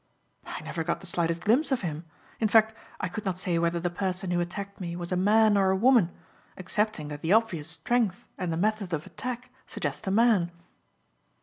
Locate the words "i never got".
0.47-0.99